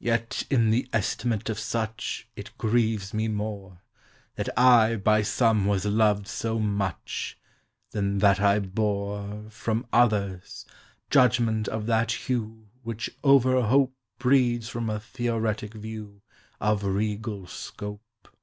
Yet 0.00 0.42
in 0.50 0.70
the 0.70 0.88
estimate 0.92 1.48
of 1.48 1.60
such 1.60 2.28
It 2.34 2.50
grieves 2.58 3.14
me 3.14 3.28
more 3.28 3.80
That 4.34 4.48
I 4.58 4.96
by 4.96 5.22
some 5.22 5.66
was 5.66 5.84
loved 5.84 6.26
so 6.26 6.58
much 6.58 7.38
Than 7.92 8.18
that 8.18 8.40
I 8.40 8.58
bore, 8.58 9.48
From 9.50 9.86
others, 9.92 10.66
judgment 11.10 11.68
of 11.68 11.86
that 11.86 12.10
hue 12.28 12.70
Which 12.82 13.08
over 13.22 13.62
hope 13.62 13.94
Breeds 14.18 14.68
from 14.68 14.90
a 14.90 14.98
theoretic 14.98 15.74
view 15.74 16.22
Of 16.60 16.82
regal 16.82 17.46
scope. 17.46 18.36